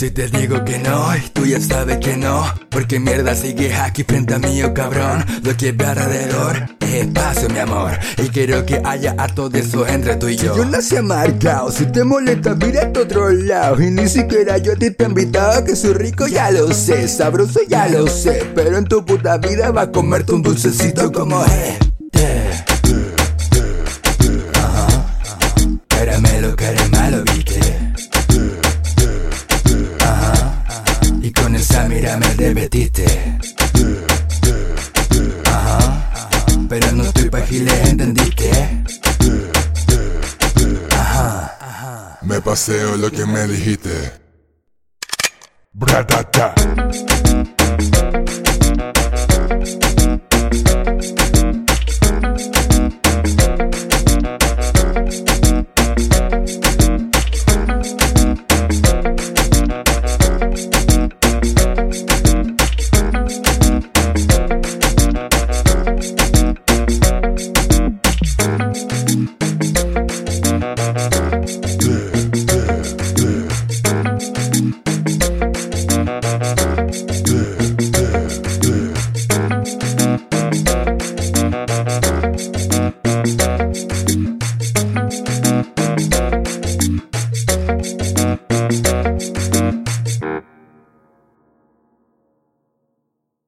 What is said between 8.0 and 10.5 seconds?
Y quiero que haya harto de eso entre tú y